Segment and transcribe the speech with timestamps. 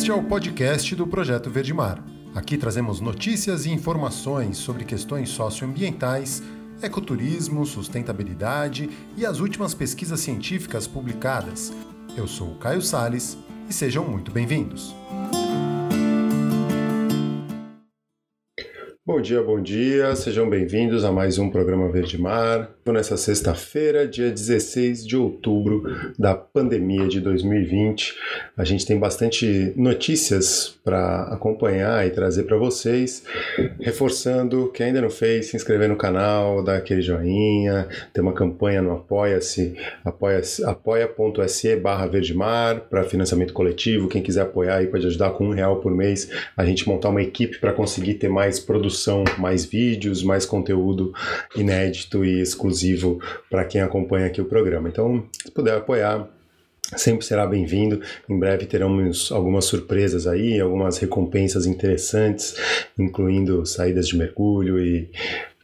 [0.00, 2.02] Este é o podcast do Projeto Verdemar.
[2.34, 6.42] Aqui trazemos notícias e informações sobre questões socioambientais,
[6.80, 11.70] ecoturismo, sustentabilidade e as últimas pesquisas científicas publicadas.
[12.16, 13.36] Eu sou o Caio Sales
[13.68, 14.94] e sejam muito bem-vindos.
[19.12, 22.70] Bom dia, bom dia, sejam bem-vindos a mais um programa Verde Mar.
[22.86, 25.84] Nessa sexta-feira, dia 16 de outubro
[26.18, 28.16] da pandemia de 2020,
[28.56, 33.22] a gente tem bastante notícias para acompanhar e trazer para vocês.
[33.78, 38.82] Reforçando, quem ainda não fez, se inscrever no canal, dar aquele joinha, tem uma campanha
[38.82, 41.08] no Apoia-se, apoia.se apoia
[41.80, 44.08] barra Verdemar para financiamento coletivo.
[44.08, 47.22] Quem quiser apoiar aí pode ajudar com um real por mês a gente montar uma
[47.22, 51.12] equipe para conseguir ter mais produção produção, mais vídeos, mais conteúdo
[51.56, 54.88] inédito e exclusivo para quem acompanha aqui o programa.
[54.88, 56.28] Então, se puder apoiar,
[56.96, 58.00] sempre será bem-vindo.
[58.28, 62.56] Em breve teremos algumas surpresas aí, algumas recompensas interessantes,
[62.98, 65.10] incluindo saídas de mergulho e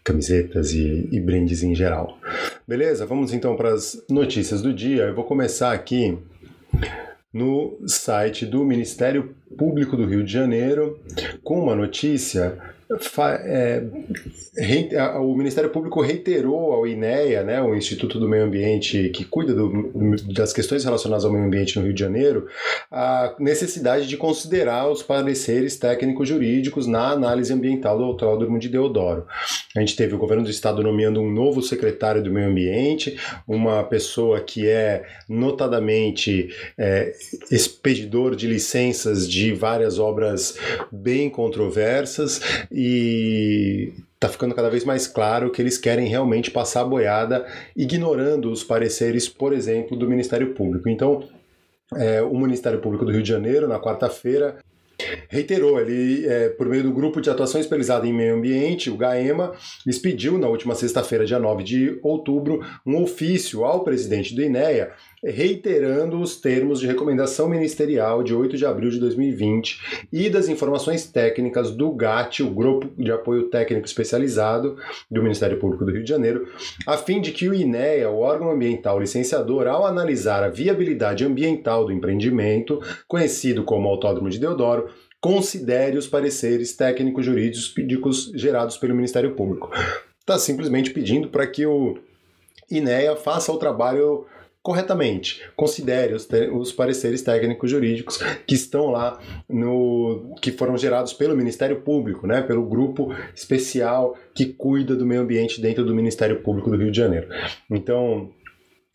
[0.03, 2.19] camisetas e, e brindes em geral.
[2.67, 3.05] Beleza?
[3.05, 5.05] Vamos então para as notícias do dia.
[5.05, 6.17] Eu vou começar aqui
[7.33, 10.99] no site do Ministério Público do Rio de Janeiro
[11.43, 13.83] com uma notícia é,
[15.19, 19.93] o Ministério Público reiterou ao INEA, né, o Instituto do Meio Ambiente, que cuida do,
[20.33, 22.47] das questões relacionadas ao meio ambiente no Rio de Janeiro,
[22.91, 29.27] a necessidade de considerar os pareceres técnicos-jurídicos na análise ambiental do Autódromo de Deodoro.
[29.77, 33.83] A gente teve o governo do estado nomeando um novo secretário do Meio Ambiente, uma
[33.83, 36.49] pessoa que é notadamente
[36.79, 37.13] é,
[37.51, 40.57] expedidor de licenças de várias obras
[40.93, 42.41] bem controversas
[42.79, 48.53] e está ficando cada vez mais claro que eles querem realmente passar a boiada, ignorando
[48.53, 50.87] os pareceres, por exemplo, do Ministério Público.
[50.87, 51.27] Então,
[51.95, 54.59] é, o Ministério Público do Rio de Janeiro, na quarta-feira,
[55.31, 59.55] reiterou, ele, é, por meio do Grupo de Atuação Especializada em Meio Ambiente, o GAEMA,
[59.87, 64.93] expediu na última sexta-feira, dia 9 de outubro, um ofício ao presidente do INEA
[65.23, 71.07] reiterando os termos de recomendação ministerial de 8 de abril de 2020 e das informações
[71.07, 74.77] técnicas do GAT, o Grupo de Apoio Técnico Especializado
[75.11, 76.49] do Ministério Público do Rio de Janeiro,
[76.87, 81.85] a fim de que o INEA, o órgão ambiental licenciador, ao analisar a viabilidade ambiental
[81.85, 84.89] do empreendimento, conhecido como Autódromo de Deodoro,
[85.21, 89.71] considere os pareceres técnicos jurídicos gerados pelo Ministério Público.
[90.21, 91.99] Está simplesmente pedindo para que o
[92.71, 94.27] INEA faça o trabalho
[94.67, 95.41] corretamente.
[95.55, 99.17] Considere os, os pareceres técnicos jurídicos que estão lá
[99.49, 105.21] no que foram gerados pelo Ministério Público, né, pelo grupo especial que cuida do meio
[105.21, 107.29] ambiente dentro do Ministério Público do Rio de Janeiro.
[107.71, 108.33] Então,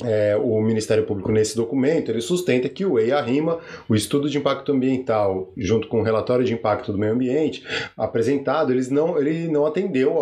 [0.04, 4.72] é, o Ministério Público nesse documento ele sustenta que o EIA-RIMA, o estudo de impacto
[4.72, 7.66] ambiental, junto com o relatório de impacto do meio ambiente
[7.98, 10.18] apresentado, eles não, ele não atendeu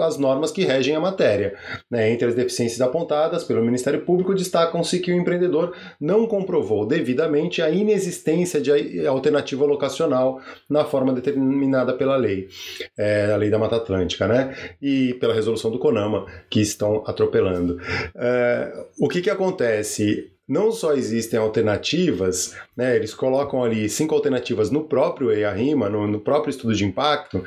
[0.00, 1.54] às normas que regem a matéria.
[1.90, 2.10] Né?
[2.10, 7.70] Entre as deficiências apontadas pelo Ministério Público, destacam-se que o empreendedor não comprovou devidamente a
[7.70, 12.48] inexistência de alternativa locacional na forma determinada pela lei,
[12.98, 14.54] é, a lei da Mata Atlântica, né?
[14.80, 17.78] e pela resolução do CONAMA, que estão atropelando.
[18.14, 20.32] É, o que que, que acontece?
[20.48, 26.18] Não só existem alternativas, né, eles colocam ali cinco alternativas no próprio EIA-RIMA, no, no,
[26.18, 27.44] próprio estudo de impacto,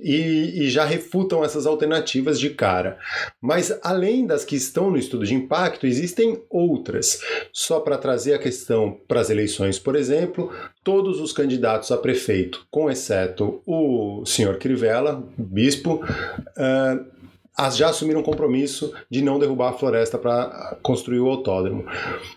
[0.00, 2.96] e, e já refutam essas alternativas de cara.
[3.40, 7.20] Mas além das que estão no estudo de impacto, existem outras.
[7.52, 10.52] Só para trazer a questão para as eleições, por exemplo,
[10.84, 17.13] todos os candidatos a prefeito, com exceto o senhor Crivella, bispo, uh,
[17.56, 21.84] as já assumiram um compromisso de não derrubar a floresta para construir o autódromo.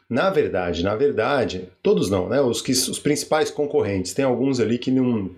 [0.09, 2.39] Na verdade, na verdade, todos não, né?
[2.39, 5.31] Os que os principais concorrentes, tem alguns ali que não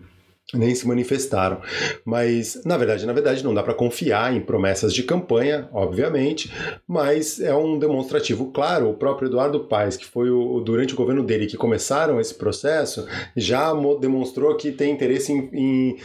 [0.54, 1.62] nem se manifestaram.
[2.04, 6.52] Mas, na verdade, na verdade, não dá para confiar em promessas de campanha, obviamente,
[6.88, 8.90] mas é um demonstrativo claro.
[8.90, 13.08] O próprio Eduardo Paes, que foi o, durante o governo dele que começaram esse processo,
[13.36, 15.98] já demonstrou que tem interesse em, em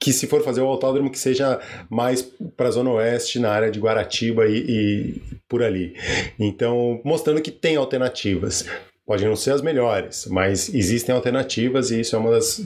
[0.00, 2.22] que, se for fazer o autódromo, que seja mais
[2.56, 5.94] para a Zona Oeste, na área de Guaratiba e, e por ali.
[6.38, 8.66] Então, mostrando que tem alternativas.
[9.04, 12.64] Podem não ser as melhores, mas existem alternativas e isso é uma das,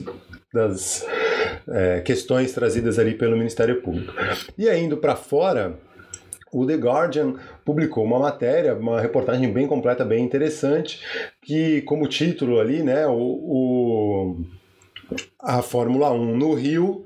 [0.53, 1.05] das
[1.69, 4.13] é, questões trazidas ali pelo Ministério Público.
[4.57, 5.77] E indo para fora,
[6.51, 7.35] o The Guardian
[7.65, 11.01] publicou uma matéria, uma reportagem bem completa, bem interessante,
[11.41, 14.37] que como título ali, né, o, o
[15.41, 17.05] a Fórmula 1 no Rio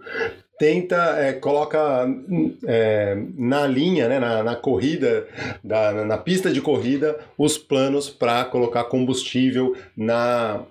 [0.57, 2.07] tenta, é, coloca
[2.67, 5.27] é, na linha, né, na, na corrida,
[5.63, 10.61] da, na pista de corrida, os planos para colocar combustível na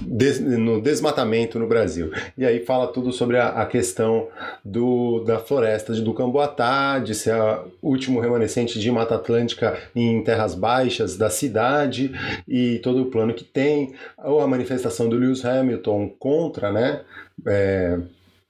[0.00, 2.10] des, no desmatamento no Brasil.
[2.36, 4.28] E aí fala tudo sobre a, a questão
[4.64, 7.34] do, da floresta do Camboatá, de ser
[7.82, 12.12] o último remanescente de Mata Atlântica em terras baixas da cidade
[12.46, 17.00] e todo o plano que tem, ou a manifestação do Lewis Hamilton contra, né?
[17.46, 17.98] É,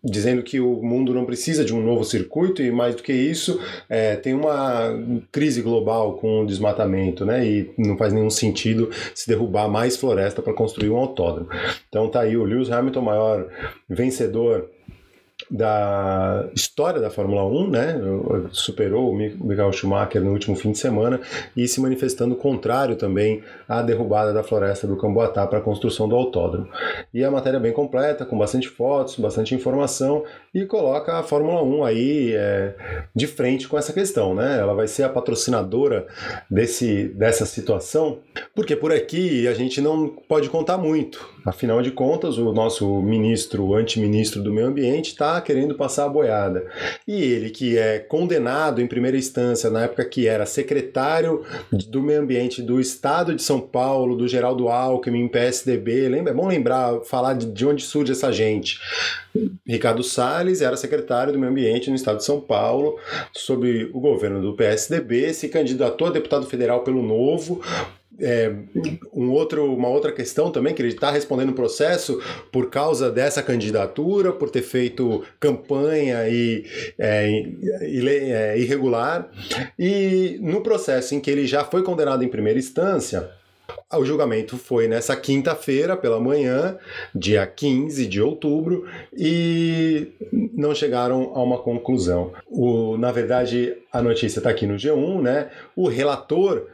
[0.03, 3.61] dizendo que o mundo não precisa de um novo circuito e mais do que isso
[3.89, 4.99] é, tem uma
[5.31, 7.47] crise global com o desmatamento, né?
[7.47, 11.49] E não faz nenhum sentido se derrubar mais floresta para construir um autódromo.
[11.89, 13.47] Então tá aí o Lewis Hamilton, maior
[13.89, 14.71] vencedor
[15.51, 18.01] da história da Fórmula 1, né?
[18.51, 21.21] Superou o Michael Schumacher no último fim de semana
[21.57, 26.17] e se manifestando contrário também à derrubada da floresta do Camboatá para a construção do
[26.17, 26.69] autódromo.
[27.13, 31.63] E a matéria é bem completa, com bastante fotos, bastante informação e coloca a Fórmula
[31.63, 32.75] 1 aí é,
[33.15, 34.59] de frente com essa questão, né?
[34.59, 36.07] Ela vai ser a patrocinadora
[36.51, 38.19] desse, dessa situação,
[38.55, 41.29] porque por aqui a gente não pode contar muito.
[41.45, 46.09] Afinal de contas, o nosso ministro, o antiministro do meio ambiente, está querendo passar a
[46.09, 46.67] boiada.
[47.07, 52.23] E ele, que é condenado em primeira instância, na época que era secretário do meio
[52.23, 56.33] ambiente do estado de São Paulo, do Geraldo Alckmin, PSDB, lembra?
[56.33, 58.79] é bom lembrar, falar de onde surge essa gente.
[59.67, 62.99] Ricardo Salles era secretário do Meio Ambiente no estado de São Paulo,
[63.33, 67.61] sob o governo do PSDB, se candidatou a deputado federal pelo Novo,
[68.21, 68.53] é,
[69.13, 72.21] um outro, uma outra questão também, que ele está respondendo o processo
[72.53, 76.65] por causa dessa candidatura, por ter feito campanha e,
[76.99, 77.31] é,
[77.83, 79.31] e é, irregular.
[79.79, 83.31] E no processo em que ele já foi condenado em primeira instância,
[83.93, 86.77] o julgamento foi nessa quinta-feira pela manhã,
[87.15, 88.87] dia 15 de outubro,
[89.17, 92.33] e não chegaram a uma conclusão.
[92.47, 95.51] O, na verdade, a notícia está aqui no G1, né?
[95.75, 96.67] O relator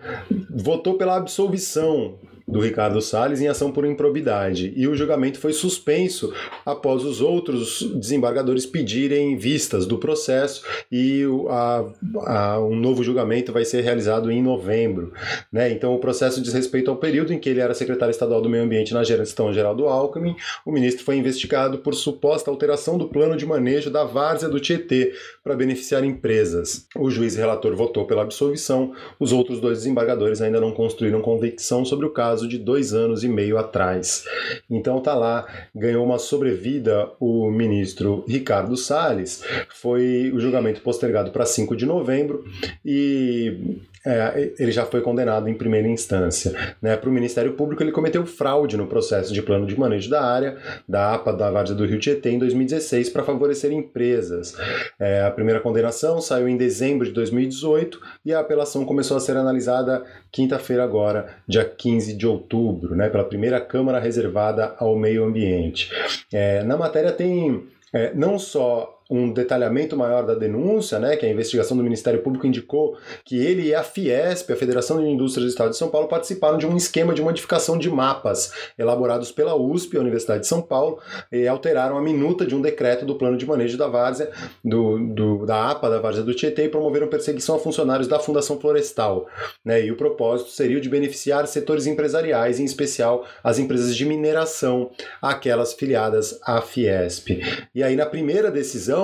[0.50, 6.32] votou pela absolvição do Ricardo Salles em ação por improbidade e o julgamento foi suspenso
[6.64, 11.84] após os outros desembargadores pedirem vistas do processo e a,
[12.24, 15.12] a, um novo julgamento vai ser realizado em novembro.
[15.52, 15.72] Né?
[15.72, 18.62] Então o processo diz respeito ao período em que ele era secretário estadual do Meio
[18.62, 20.36] Ambiente na gestão geral do Alckmin.
[20.64, 25.12] O ministro foi investigado por suposta alteração do plano de manejo da várzea do Tietê
[25.42, 26.86] para beneficiar empresas.
[26.94, 32.06] O juiz relator votou pela absolvição, os outros dois desembargadores ainda não construíram convicção sobre
[32.06, 34.24] o caso prazo de dois anos e meio atrás.
[34.68, 41.46] Então tá lá, ganhou uma sobrevida o ministro Ricardo Salles, foi o julgamento postergado para
[41.46, 42.44] 5 de novembro
[42.84, 46.54] e é, ele já foi condenado em primeira instância.
[46.80, 46.96] Né?
[46.96, 50.56] Para o Ministério Público, ele cometeu fraude no processo de plano de manejo da área,
[50.88, 54.56] da APA da Várzea do Rio Tietê, em 2016, para favorecer empresas.
[54.98, 59.36] É, a primeira condenação saiu em dezembro de 2018 e a apelação começou a ser
[59.36, 65.90] analisada quinta-feira agora, dia 15 de outubro, né, pela primeira Câmara reservada ao meio ambiente.
[66.32, 71.30] É, na matéria tem é, não só um detalhamento maior da denúncia, né, que a
[71.30, 75.50] investigação do Ministério Público indicou que ele e a Fiesp, a Federação de Indústrias do
[75.50, 79.96] Estado de São Paulo, participaram de um esquema de modificação de mapas elaborados pela USP,
[79.96, 80.98] a Universidade de São Paulo,
[81.30, 84.30] e alteraram a minuta de um decreto do plano de manejo da várzea,
[84.64, 88.58] do, do, da APA da várzea do Tietê, e promoveram perseguição a funcionários da Fundação
[88.58, 89.26] Florestal.
[89.64, 94.04] Né, e o propósito seria o de beneficiar setores empresariais, em especial as empresas de
[94.04, 94.90] mineração,
[95.22, 97.40] aquelas filiadas à Fiesp.
[97.74, 98.95] E aí, na primeira decisão,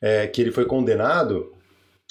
[0.00, 1.52] é, que ele foi condenado,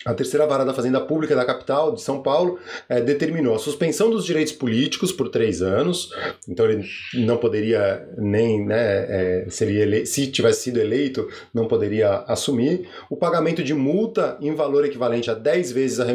[0.05, 2.59] a terceira vara da Fazenda Pública da capital de São Paulo
[2.89, 6.09] é, determinou a suspensão dos direitos políticos por três anos,
[6.47, 6.83] então ele
[7.13, 13.15] não poderia nem, né, é, se, ele se tivesse sido eleito, não poderia assumir, o
[13.15, 16.05] pagamento de multa em valor equivalente a 10 vezes a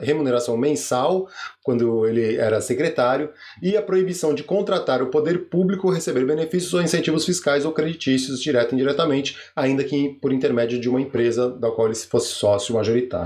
[0.00, 1.28] remuneração mensal
[1.64, 3.30] quando ele era secretário,
[3.62, 8.42] e a proibição de contratar o poder público receber benefícios ou incentivos fiscais ou creditícios,
[8.42, 12.74] direto e indiretamente, ainda que por intermédio de uma empresa da qual ele fosse sócio
[12.74, 13.23] majoritário.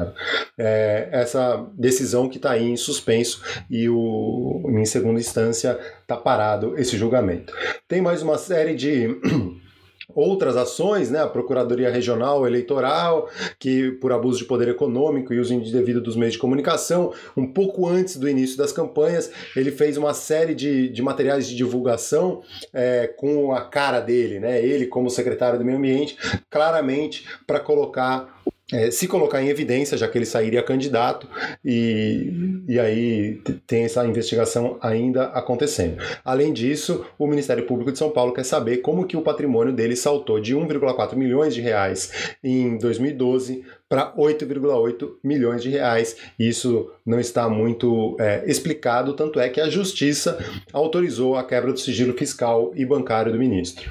[0.56, 6.78] É, essa decisão que está aí em suspenso e o, em segunda instância está parado
[6.78, 7.52] esse julgamento.
[7.86, 9.08] Tem mais uma série de
[10.14, 13.28] outras ações, né, a Procuradoria Regional Eleitoral,
[13.58, 17.86] que por abuso de poder econômico e uso indevido dos meios de comunicação, um pouco
[17.86, 23.06] antes do início das campanhas, ele fez uma série de, de materiais de divulgação é,
[23.06, 26.16] com a cara dele, né, ele como secretário do Meio Ambiente,
[26.50, 28.37] claramente para colocar
[28.72, 31.26] é, se colocar em evidência, já que ele sairia candidato,
[31.64, 35.96] e, e aí tem essa investigação ainda acontecendo.
[36.24, 39.96] Além disso, o Ministério Público de São Paulo quer saber como que o patrimônio dele
[39.96, 46.16] saltou de 1,4 milhões de reais em 2012 para 8,8 milhões de reais.
[46.38, 50.38] Isso não está muito é, explicado, tanto é que a Justiça
[50.74, 53.90] autorizou a quebra do sigilo fiscal e bancário do ministro.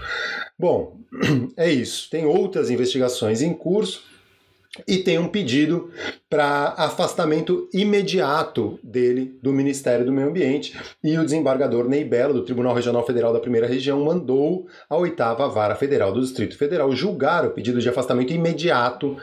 [0.58, 0.98] Bom,
[1.58, 2.10] é isso.
[2.12, 4.07] Tem outras investigações em curso
[4.88, 5.92] e tem um pedido
[6.30, 10.78] para afastamento imediato dele do Ministério do Meio Ambiente.
[11.02, 15.48] E o desembargador Ney Belo, do Tribunal Regional Federal da Primeira Região, mandou a oitava
[15.48, 19.16] vara federal do Distrito Federal julgar o pedido de afastamento imediato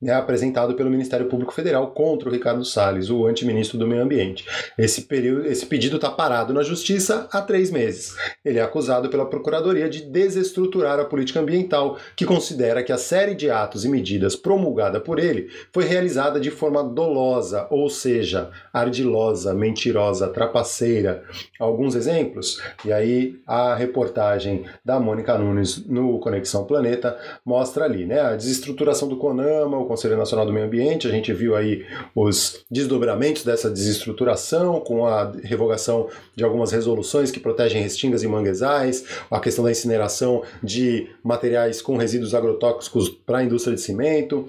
[0.00, 4.46] né, apresentado pelo Ministério Público Federal contra o Ricardo Salles, o antiministro do Meio Ambiente.
[4.78, 8.14] Esse, período, esse pedido está parado na Justiça há três meses.
[8.44, 13.34] Ele é acusado pela Procuradoria de desestruturar a política ambiental, que considera que a série
[13.34, 19.52] de atos e medidas promulgada por ele foi realizada de forma dolosa, ou seja, ardilosa,
[19.52, 21.24] mentirosa, trapaceira.
[21.58, 22.60] Alguns exemplos?
[22.84, 28.20] E aí a reportagem da Mônica Nunes no Conexão Planeta mostra ali, né?
[28.20, 32.64] A desestruturação do CONAMA, o Conselho Nacional do Meio Ambiente, a gente viu aí os
[32.70, 39.40] desdobramentos dessa desestruturação com a revogação de algumas resoluções que protegem restingas e manguezais, a
[39.40, 44.46] questão da incineração de materiais com resíduos agrotóxicos para a indústria de cimento,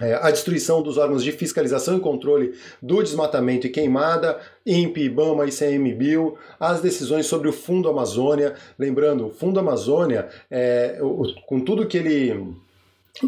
[0.00, 5.46] é, a destruição dos órgãos de fiscalização e controle do desmatamento e queimada, INPE, IBAMA,
[5.46, 8.54] ICMBio, as decisões sobre o Fundo Amazônia.
[8.78, 10.98] Lembrando, o Fundo Amazônia, é,
[11.46, 12.56] com tudo que ele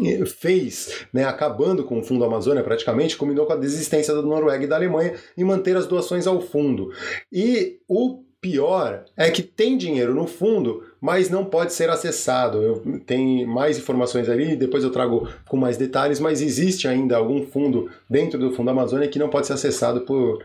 [0.03, 4.63] é, fez, né, acabando com o Fundo Amazônia praticamente, combinou com a desistência da Noruega
[4.63, 6.91] e da Alemanha em manter as doações ao fundo.
[7.31, 12.61] E o pior é que tem dinheiro no fundo, mas não pode ser acessado.
[12.61, 17.45] Eu tenho mais informações ali, depois eu trago com mais detalhes, mas existe ainda algum
[17.45, 20.43] fundo dentro do Fundo Amazônia que não pode ser acessado por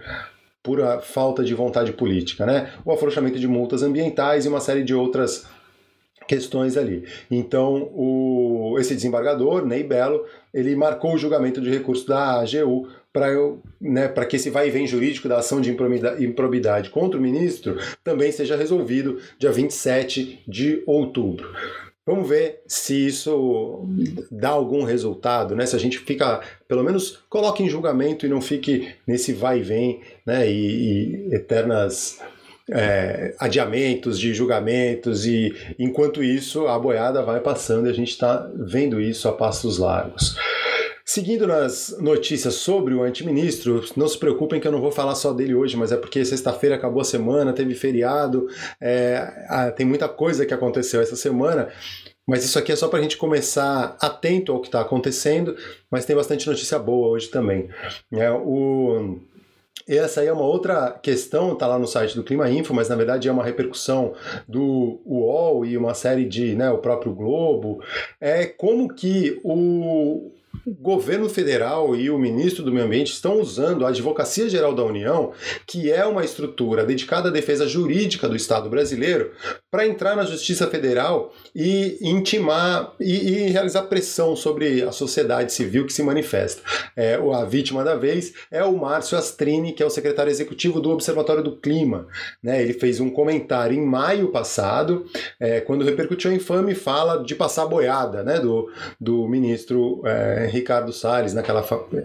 [0.63, 2.73] pura falta de vontade política, né?
[2.85, 5.45] O afrouxamento de multas ambientais e uma série de outras
[6.29, 7.05] questões ali.
[7.31, 13.29] Então, o, esse desembargador, Ney Belo, ele marcou o julgamento de recurso da AGU para
[13.81, 15.75] né, que esse vai e vem jurídico da ação de
[16.21, 21.49] improbidade contra o ministro também seja resolvido dia 27 de outubro.
[22.07, 23.87] Vamos ver se isso
[24.31, 25.67] dá algum resultado, né?
[25.67, 29.63] Se a gente fica, pelo menos, coloque em julgamento e não fique nesse vai e
[29.63, 30.51] vem, né?
[30.51, 32.19] E, e eternas
[32.71, 38.51] é, adiamentos de julgamentos e enquanto isso a boiada vai passando e a gente está
[38.55, 40.37] vendo isso a passos largos.
[41.05, 45.33] Seguindo nas notícias sobre o antiministro, não se preocupem que eu não vou falar só
[45.33, 48.47] dele hoje, mas é porque sexta-feira acabou a semana, teve feriado,
[48.79, 51.71] é, tem muita coisa que aconteceu essa semana.
[52.29, 55.57] Mas isso aqui é só para a gente começar atento ao que está acontecendo,
[55.91, 57.71] mas tem bastante notícia boa hoje também.
[58.13, 59.19] É, o,
[59.87, 62.97] essa aí é uma outra questão, está lá no site do Clima Info, mas na
[62.97, 64.15] verdade é uma repercussão
[64.47, 67.83] do UOL e uma série de, né, o próprio Globo,
[68.21, 70.31] é como que o,
[70.69, 74.85] o governo federal e o ministro do Meio Ambiente estão usando a Advocacia Geral da
[74.85, 75.33] União,
[75.67, 79.33] que é uma estrutura dedicada à defesa jurídica do Estado brasileiro,
[79.71, 85.87] para entrar na Justiça Federal e intimar e, e, realizar pressão sobre a sociedade civil
[85.87, 86.61] que se manifesta.
[86.95, 90.91] É, a vítima da vez é o Márcio Astrini, que é o secretário executivo do
[90.91, 92.07] Observatório do Clima.
[92.43, 92.63] Né?
[92.63, 95.07] Ele fez um comentário em maio passado,
[95.41, 98.71] é, quando repercutiu a infame fala de passar boiada né, do,
[99.01, 100.03] do ministro.
[100.05, 101.63] É, Ricardo Salles naquela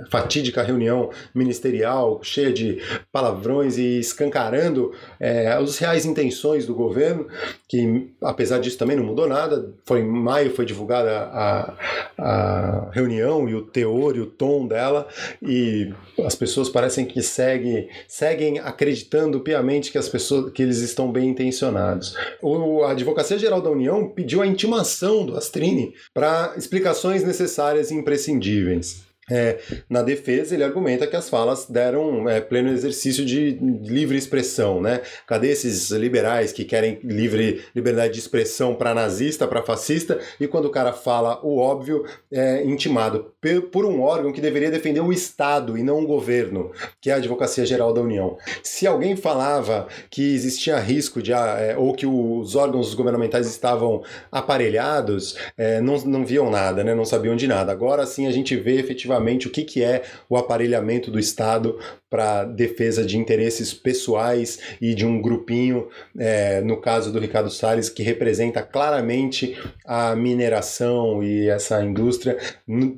[0.10, 2.79] fatídica reunião ministerial cheia de
[3.12, 7.27] palavrões e escancarando é, as reais intenções do governo,
[7.67, 9.74] que apesar disso também não mudou nada.
[9.86, 11.74] Foi em maio foi divulgada a,
[12.17, 15.07] a reunião e o teor e o tom dela
[15.41, 15.93] e
[16.25, 21.29] as pessoas parecem que seguem, seguem acreditando piamente que as pessoas que eles estão bem
[21.29, 22.15] intencionados.
[22.41, 27.95] O, a Advocacia Geral da União pediu a intimação do Astrini para explicações necessárias e
[27.95, 28.42] imprescindíveis.
[28.43, 29.02] endurance.
[29.31, 33.51] É, na defesa, ele argumenta que as falas deram é, pleno exercício de
[33.81, 35.01] livre expressão, né?
[35.25, 40.65] Cadê esses liberais que querem livre liberdade de expressão para nazista, para fascista, e quando
[40.65, 43.33] o cara fala o óbvio, é intimado
[43.71, 47.17] por um órgão que deveria defender o Estado e não o governo, que é a
[47.17, 48.37] Advocacia Geral da União.
[48.61, 55.35] Se alguém falava que existia risco de é, ou que os órgãos governamentais estavam aparelhados,
[55.57, 56.93] é, não, não viam nada, né?
[56.93, 57.71] Não sabiam de nada.
[57.71, 61.77] Agora sim a gente vê efetivamente efetivamente o que, que é o aparelhamento do Estado
[62.10, 67.89] para defesa de interesses pessoais e de um grupinho, é, no caso do Ricardo Salles,
[67.89, 72.38] que representa claramente a mineração e essa indústria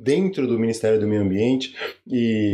[0.01, 1.75] dentro do Ministério do Meio Ambiente.
[2.07, 2.53] E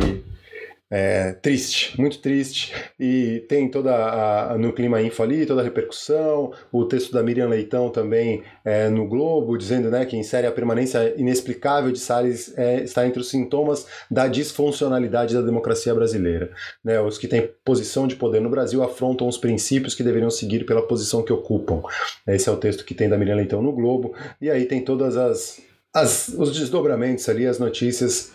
[0.92, 2.74] é, triste, muito triste.
[3.00, 7.24] E tem toda a, a, no Clima Info ali, toda a repercussão, o texto da
[7.24, 12.54] Miriam Leitão também é, no Globo, dizendo né, que insere a permanência inexplicável de Salles
[12.58, 16.52] é, está entre os sintomas da disfuncionalidade da democracia brasileira.
[16.84, 20.66] Né, os que têm posição de poder no Brasil afrontam os princípios que deveriam seguir
[20.66, 21.82] pela posição que ocupam.
[22.28, 24.14] Esse é o texto que tem da Miriam Leitão no Globo.
[24.42, 25.62] E aí tem todas as,
[25.94, 28.34] as os desdobramentos ali, as notícias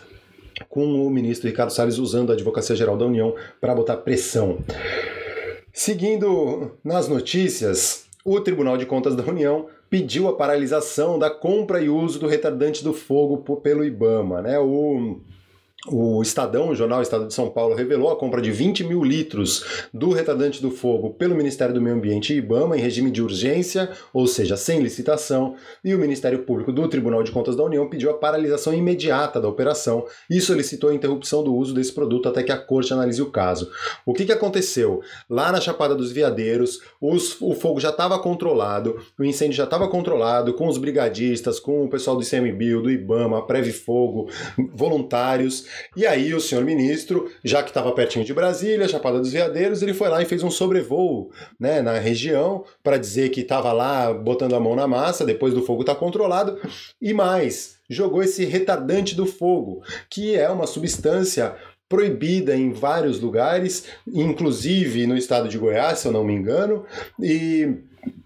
[0.69, 4.59] com o ministro Ricardo Salles usando a Advocacia Geral da União para botar pressão.
[5.71, 11.89] Seguindo nas notícias, o Tribunal de Contas da União pediu a paralisação da compra e
[11.89, 14.41] uso do retardante do fogo pelo IBAMA.
[14.41, 14.59] Né?
[14.59, 15.21] O
[15.85, 19.85] o Estadão, o jornal Estado de São Paulo, revelou a compra de 20 mil litros
[19.93, 23.91] do retardante do fogo pelo Ministério do Meio Ambiente e IBAMA em regime de urgência,
[24.11, 28.09] ou seja, sem licitação, e o Ministério Público do Tribunal de Contas da União pediu
[28.09, 32.51] a paralisação imediata da operação e solicitou a interrupção do uso desse produto até que
[32.51, 33.69] a corte analise o caso.
[34.03, 35.01] O que, que aconteceu?
[35.29, 39.87] Lá na Chapada dos Veadeiros, os, o fogo já estava controlado, o incêndio já estava
[39.87, 44.27] controlado, com os brigadistas, com o pessoal do ICMBio, do IBAMA, Preve Fogo,
[44.73, 49.81] voluntários, e aí o senhor ministro, já que estava pertinho de Brasília, Chapada dos Veadeiros,
[49.81, 54.13] ele foi lá e fez um sobrevoo né, na região para dizer que estava lá
[54.13, 56.59] botando a mão na massa, depois do fogo estar tá controlado,
[57.01, 61.55] e mais, jogou esse retardante do fogo, que é uma substância
[61.89, 66.85] proibida em vários lugares, inclusive no estado de Goiás, se eu não me engano,
[67.21, 67.75] e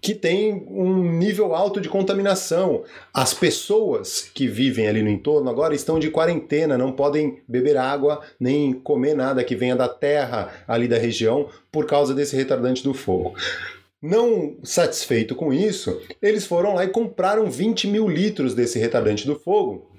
[0.00, 2.84] que tem um nível alto de contaminação.
[3.12, 8.20] As pessoas que vivem ali no entorno agora estão de quarentena, não podem beber água
[8.38, 12.94] nem comer nada que venha da terra ali da região por causa desse retardante do
[12.94, 13.34] fogo.
[14.00, 19.38] Não satisfeito com isso, eles foram lá e compraram 20 mil litros desse retardante do
[19.38, 19.92] fogo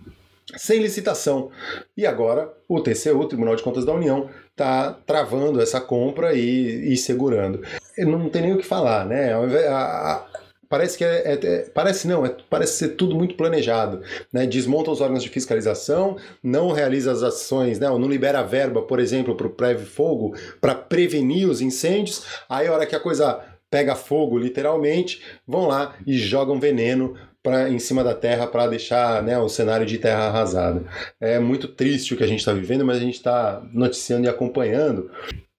[0.58, 1.50] sem licitação.
[1.96, 6.98] E agora o TCU, Tribunal de Contas da União, está travando essa compra e, e
[6.98, 7.62] segurando.
[7.98, 9.34] Não tem nem o que falar, né?
[9.34, 9.74] A,
[10.14, 10.26] a,
[10.68, 14.48] parece que é, é, é, parece não, é, parece ser tudo muito planejado, né?
[14.48, 17.90] Desmonta os órgãos de fiscalização, não realiza as ações, né?
[17.90, 22.26] Ou não libera verba, por exemplo, para o Preve Fogo para prevenir os incêndios.
[22.50, 27.70] Aí a hora que a coisa pega fogo, literalmente, vão lá e jogam veneno pra,
[27.70, 30.84] em cima da terra para deixar né, o cenário de terra arrasada.
[31.20, 34.30] É muito triste o que a gente está vivendo, mas a gente está noticiando e
[34.30, 35.12] acompanhando.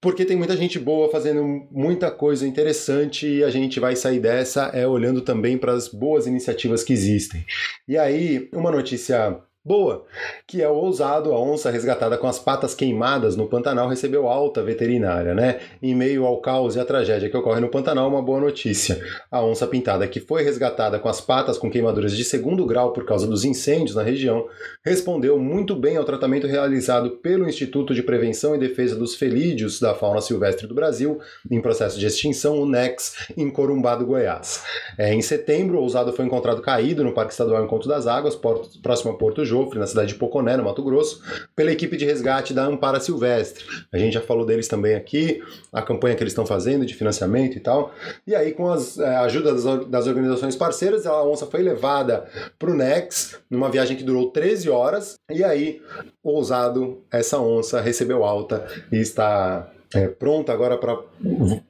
[0.05, 4.65] Porque tem muita gente boa fazendo muita coisa interessante e a gente vai sair dessa
[4.75, 7.43] é olhando também para as boas iniciativas que existem.
[7.89, 10.05] E aí, uma notícia boa,
[10.47, 14.63] que é o ousado, a onça resgatada com as patas queimadas no Pantanal recebeu alta
[14.63, 15.59] veterinária, né?
[15.83, 19.03] Em meio ao caos e à tragédia que ocorre no Pantanal, uma boa notícia.
[19.31, 23.07] A onça pintada que foi resgatada com as patas com queimaduras de segundo grau por
[23.07, 24.47] causa dos incêndios na região,
[24.85, 29.95] respondeu muito bem ao tratamento realizado pelo Instituto de Prevenção e Defesa dos Felídeos da
[29.95, 31.19] Fauna Silvestre do Brasil,
[31.51, 34.63] em processo de extinção, o NEX, em Corumbá Goiás.
[34.99, 38.39] É, em setembro, o ousado foi encontrado caído no Parque Estadual Encontro das Águas,
[38.83, 41.23] próximo a Porto Na cidade de Poconé, no Mato Grosso,
[41.55, 43.65] pela equipe de resgate da Ampara Silvestre.
[43.93, 47.57] A gente já falou deles também aqui, a campanha que eles estão fazendo de financiamento
[47.57, 47.95] e tal.
[48.27, 52.25] E aí, com as, é, a ajuda das, das organizações parceiras, a onça foi levada
[52.59, 55.81] para o NEX, numa viagem que durou 13 horas, e aí,
[56.23, 60.99] ousado, essa onça recebeu alta e está é, pronta agora para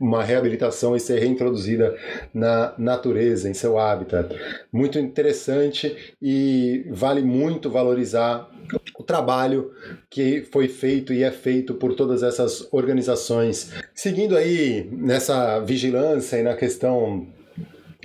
[0.01, 1.97] uma reabilitação e ser reintroduzida
[2.33, 4.35] na natureza, em seu habitat.
[4.73, 8.51] Muito interessante e vale muito valorizar
[8.99, 9.73] o trabalho
[10.09, 13.73] que foi feito e é feito por todas essas organizações.
[13.95, 17.27] Seguindo aí nessa vigilância e na questão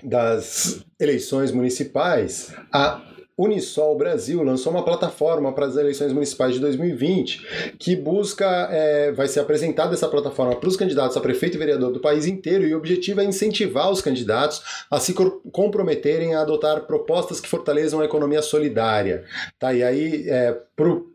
[0.04, 3.09] das eleições municipais, a
[3.40, 9.28] Unisol Brasil lançou uma plataforma para as eleições municipais de 2020 que busca, é, vai
[9.28, 12.74] ser apresentada essa plataforma para os candidatos a prefeito e vereador do país inteiro e
[12.74, 15.14] o objetivo é incentivar os candidatos a se
[15.52, 19.24] comprometerem a adotar propostas que fortaleçam a economia solidária.
[19.58, 19.74] Tá?
[19.74, 20.58] E aí, é,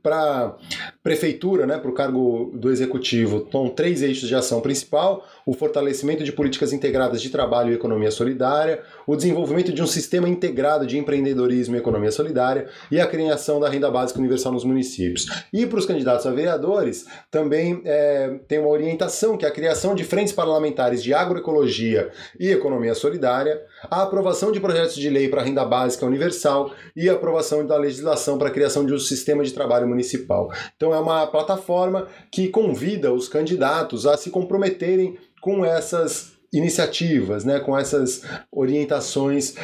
[0.03, 0.57] para
[1.03, 6.23] prefeitura, né, para o cargo do executivo, estão três eixos de ação principal: o fortalecimento
[6.23, 10.99] de políticas integradas de trabalho e economia solidária, o desenvolvimento de um sistema integrado de
[10.99, 15.27] empreendedorismo e economia solidária e a criação da renda básica universal nos municípios.
[15.53, 19.95] E para os candidatos a vereadores, também é, tem uma orientação que é a criação
[19.95, 25.43] de frentes parlamentares de agroecologia e economia solidária, a aprovação de projetos de lei para
[25.43, 29.54] renda básica universal e a aprovação da legislação para a criação de um sistema de
[29.55, 30.51] trabalho municipal.
[30.77, 37.59] Então é uma plataforma que convida os candidatos a se comprometerem com essas iniciativas, né,
[37.59, 39.57] com essas orientações,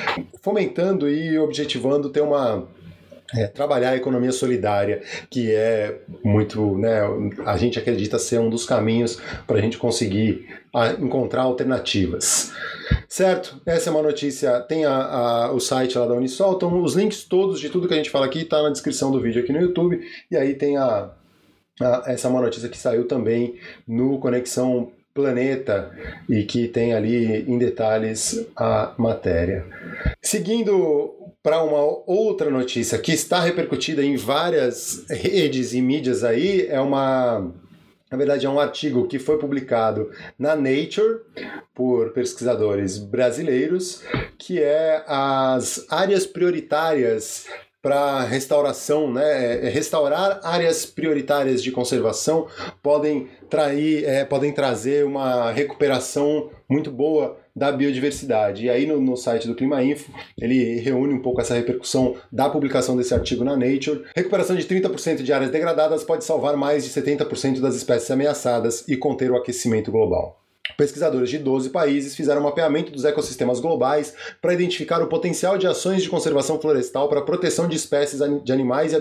[0.42, 2.66] fomentando e objetivando ter uma
[3.34, 7.00] é, trabalhar a economia solidária, que é muito, né,
[7.46, 12.52] a gente acredita ser um dos caminhos para a gente conseguir a, encontrar alternativas.
[13.08, 13.60] Certo?
[13.64, 17.24] Essa é uma notícia, tem a, a, o site lá da Unisol, então os links
[17.24, 19.60] todos de tudo que a gente fala aqui está na descrição do vídeo aqui no
[19.60, 21.10] YouTube, e aí tem a,
[22.06, 25.90] essa é uma notícia que saiu também no Conexão Planeta
[26.28, 29.66] e que tem ali em detalhes a matéria.
[30.22, 36.80] Seguindo para uma outra notícia que está repercutida em várias redes e mídias aí, é
[36.80, 37.52] uma
[38.10, 41.20] na verdade, é um artigo que foi publicado na Nature
[41.72, 44.02] por pesquisadores brasileiros,
[44.36, 47.46] que é as áreas prioritárias
[47.80, 49.66] para restauração, né?
[49.66, 52.46] É, restaurar áreas prioritárias de conservação
[52.82, 58.64] podem, trair, é, podem trazer uma recuperação muito boa da biodiversidade.
[58.64, 62.48] E aí no, no, site do Clima Info, ele reúne um pouco essa repercussão da
[62.48, 64.04] publicação desse artigo na Nature.
[64.16, 68.96] Recuperação de 30% de áreas degradadas pode salvar mais de 70% das espécies ameaçadas e
[68.96, 70.39] conter o aquecimento global.
[70.76, 75.66] Pesquisadores de 12 países fizeram um mapeamento dos ecossistemas globais para identificar o potencial de
[75.66, 78.92] ações de conservação florestal para a proteção de espécies de animais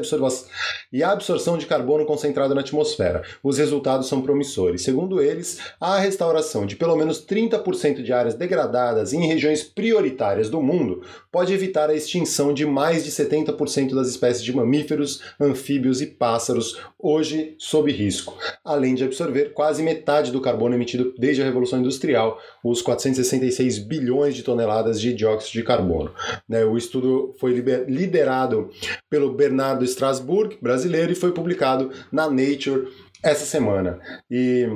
[0.92, 3.24] e a absorção de carbono concentrado na atmosfera.
[3.44, 4.84] Os resultados são promissores.
[4.84, 10.62] Segundo eles, a restauração de pelo menos 30% de áreas degradadas em regiões prioritárias do
[10.62, 16.08] mundo pode evitar a extinção de mais de 70% das espécies de mamíferos, anfíbios e
[16.08, 21.59] pássaros, hoje sob risco, além de absorver quase metade do carbono emitido desde a Revolução
[21.60, 26.12] Revolução Industrial, os 466 bilhões de toneladas de dióxido de carbono.
[26.48, 27.54] Né, o estudo foi
[27.88, 28.70] liderado
[29.10, 32.88] pelo Bernardo Strasbourg, brasileiro, e foi publicado na Nature
[33.22, 34.00] essa semana.
[34.32, 34.68] E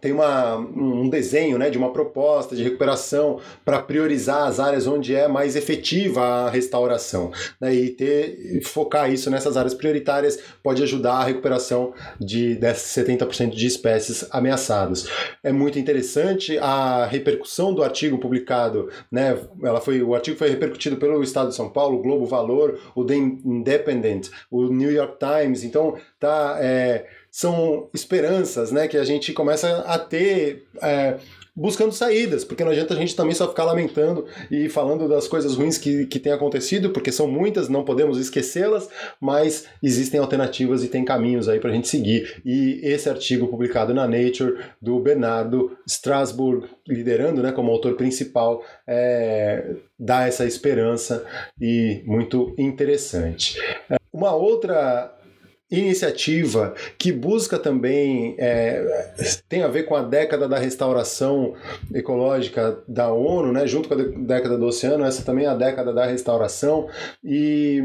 [0.00, 5.14] tem uma, um desenho né, de uma proposta de recuperação para priorizar as áreas onde
[5.14, 7.32] é mais efetiva a restauração.
[7.60, 13.50] Né, e ter, focar isso nessas áreas prioritárias pode ajudar a recuperação de desses 70%
[13.50, 15.08] de espécies ameaçadas.
[15.42, 20.96] É muito interessante a repercussão do artigo publicado, né, ela foi, o artigo foi repercutido
[20.96, 25.64] pelo Estado de São Paulo, o Globo Valor, o The Independent, o New York Times,
[25.64, 26.58] então tá.
[26.60, 30.68] É, são esperanças né, que a gente começa a ter.
[30.80, 31.16] É,
[31.56, 35.54] buscando saídas, porque não adianta a gente também só ficar lamentando e falando das coisas
[35.54, 38.88] ruins que, que têm acontecido, porque são muitas, não podemos esquecê-las,
[39.20, 42.42] mas existem alternativas e tem caminhos aí para a gente seguir.
[42.44, 49.76] E esse artigo publicado na Nature, do Bernardo Strasbourg, liderando né, como autor principal, é,
[49.96, 51.24] dá essa esperança
[51.60, 53.60] e muito interessante.
[54.12, 55.13] Uma outra
[55.80, 59.12] iniciativa que busca também é,
[59.48, 61.54] tem a ver com a década da restauração
[61.92, 65.92] ecológica da ONU, né, junto com a década do oceano, essa também é a década
[65.92, 66.88] da restauração.
[67.22, 67.82] E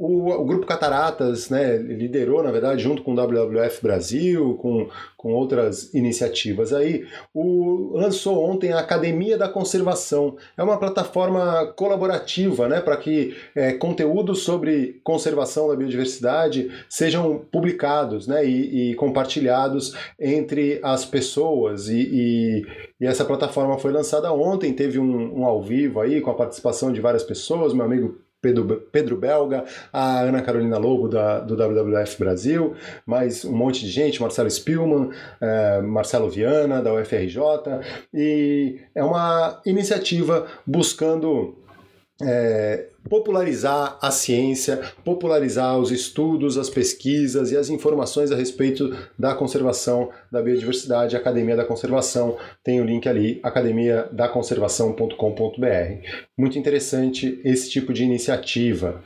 [0.00, 5.34] o, o, Grupo Cataratas né, liderou, na verdade, junto com o WWF Brasil, com, com
[5.34, 10.38] outras iniciativas aí, o, lançou ontem a Academia da Conservação.
[10.56, 18.26] É uma plataforma colaborativa né, para que é, conteúdos sobre conservação da biodiversidade sejam publicados
[18.26, 21.90] né, e, e compartilhados entre as pessoas.
[21.90, 22.66] E, e,
[23.02, 26.90] e, essa plataforma foi lançada ontem, teve um, um ao vivo aí com a participação
[26.90, 32.18] de várias pessoas, meu amigo Pedro, Pedro Belga, a Ana Carolina Lobo da, do WWF
[32.18, 32.74] Brasil,
[33.04, 37.38] mais um monte de gente, Marcelo Spielman, é, Marcelo Viana da UFRJ,
[38.14, 41.54] e é uma iniciativa buscando
[42.22, 49.34] é, popularizar a ciência, popularizar os estudos, as pesquisas e as informações a respeito da
[49.34, 51.16] conservação da biodiversidade.
[51.16, 56.06] Academia da Conservação tem o link ali, academiadaconservação.com.br.
[56.36, 59.02] Muito interessante esse tipo de iniciativa.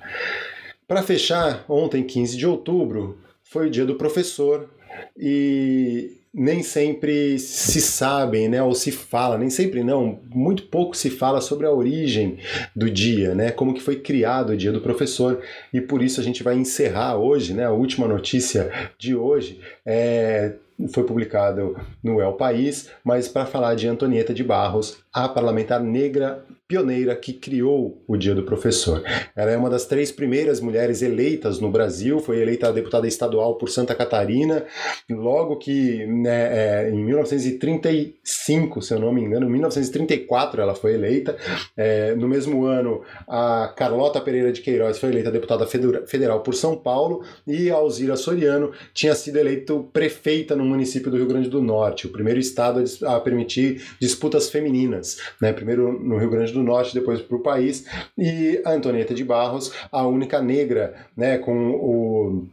[0.86, 4.68] Para fechar, ontem, 15 de outubro, foi o dia do professor
[5.16, 11.08] e nem sempre se sabem, né, ou se fala, nem sempre não, muito pouco se
[11.08, 12.38] fala sobre a origem
[12.74, 15.40] do dia, né, como que foi criado o dia do professor,
[15.72, 18.68] e por isso a gente vai encerrar hoje, né, a última notícia
[18.98, 20.54] de hoje é,
[20.92, 26.44] foi publicado no El País, mas para falar de Antonieta de Barros, a parlamentar negra
[26.74, 29.00] pioneira que criou o Dia do Professor.
[29.36, 33.70] Ela é uma das três primeiras mulheres eleitas no Brasil, foi eleita deputada estadual por
[33.70, 34.64] Santa Catarina,
[35.08, 40.94] logo que né, é, em 1935, se eu não me engano, em 1934 ela foi
[40.94, 41.36] eleita.
[41.76, 46.76] É, no mesmo ano, a Carlota Pereira de Queiroz foi eleita deputada federal por São
[46.76, 51.62] Paulo e a Alzira Soriano tinha sido eleito prefeita no município do Rio Grande do
[51.62, 55.52] Norte, o primeiro estado a permitir disputas femininas, né?
[55.52, 60.06] primeiro no Rio Grande do Norte, depois para o país, e Antonieta de Barros, a
[60.06, 62.46] única negra né, com o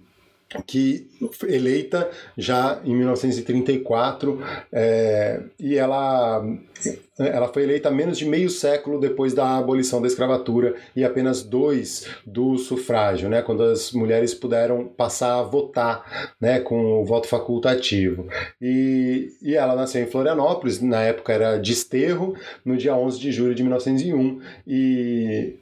[0.68, 1.10] que
[1.48, 6.46] eleita já em 1934 é, e ela
[7.28, 12.08] ela foi eleita menos de meio século depois da abolição da escravatura e apenas dois
[12.26, 18.28] do sufrágio, né, quando as mulheres puderam passar a votar né, com o voto facultativo.
[18.62, 23.56] E, e ela nasceu em Florianópolis, na época era Desterro, no dia 11 de julho
[23.56, 25.56] de 1901, e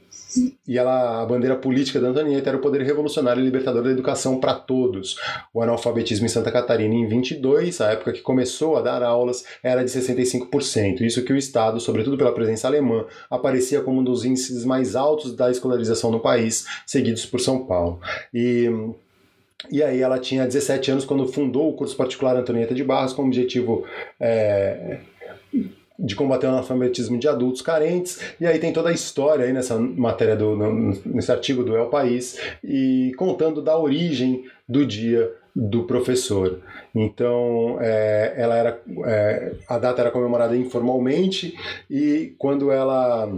[0.66, 4.38] e ela, a bandeira política da Antonieta era o poder revolucionário e libertador da educação
[4.38, 5.16] para todos.
[5.52, 9.82] O analfabetismo em Santa Catarina em 22, a época que começou a dar aulas, era
[9.82, 11.00] de 65%.
[11.00, 15.34] Isso que o Estado, sobretudo pela presença alemã, aparecia como um dos índices mais altos
[15.34, 18.00] da escolarização no país, seguidos por São Paulo.
[18.32, 18.68] E
[19.70, 23.20] e aí ela tinha 17 anos quando fundou o curso particular Antonieta de Barros com
[23.20, 23.84] o objetivo
[24.18, 25.00] é,
[25.98, 29.78] de combater o analfabetismo de adultos carentes, e aí tem toda a história aí nessa
[29.78, 30.56] matéria, do,
[31.04, 36.60] nesse artigo do El País, e contando da origem do dia do professor.
[36.94, 41.56] Então, é, ela era, é, a data era comemorada informalmente
[41.88, 43.30] e quando ela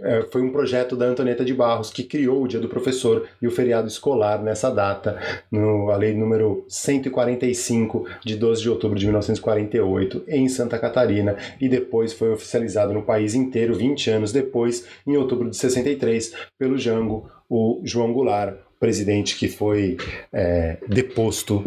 [0.00, 3.46] é, foi um projeto da Antonieta de Barros que criou o Dia do Professor e
[3.46, 5.18] o feriado escolar nessa data,
[5.50, 11.68] no, a lei número 145 de 12 de outubro de 1948 em Santa Catarina e
[11.68, 17.28] depois foi oficializado no país inteiro 20 anos depois, em outubro de 63, pelo Jango,
[17.48, 19.96] o João Goulart, presidente que foi
[20.30, 21.64] é, deposto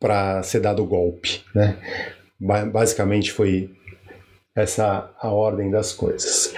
[0.00, 1.44] para ser dado o golpe.
[1.54, 1.76] Né?
[2.72, 3.70] Basicamente foi
[4.56, 6.54] essa a ordem das coisas.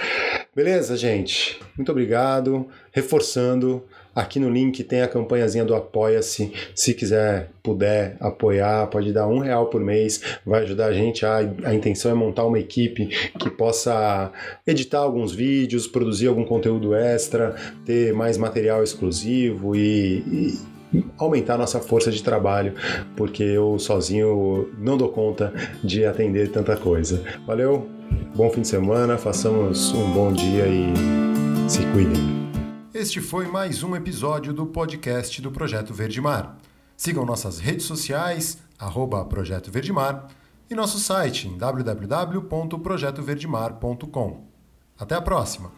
[0.57, 1.59] Beleza, gente?
[1.77, 2.67] Muito obrigado.
[2.91, 3.83] Reforçando,
[4.15, 6.51] aqui no link tem a campanhazinha do Apoia-se.
[6.73, 10.19] Se quiser, puder apoiar, pode dar um real por mês.
[10.43, 11.23] Vai ajudar a gente.
[11.23, 13.05] A, a intenção é montar uma equipe
[13.37, 14.31] que possa
[14.65, 20.59] editar alguns vídeos, produzir algum conteúdo extra, ter mais material exclusivo e, e
[21.17, 22.73] aumentar nossa força de trabalho,
[23.15, 27.23] porque eu sozinho não dou conta de atender tanta coisa.
[27.45, 27.89] Valeu,
[28.35, 30.93] bom fim de semana, façamos um bom dia e
[31.69, 32.37] se cuidem.
[32.93, 36.57] Este foi mais um episódio do podcast do Projeto Verde Mar.
[36.95, 39.69] Sigam nossas redes sociais, arroba Projeto
[40.69, 44.47] e nosso site em www.projetoverdemar.com.
[44.97, 45.71] Até a próxima!